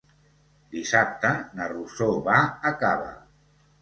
[0.75, 2.39] Dissabte na Rosó va
[2.71, 3.13] a Cava.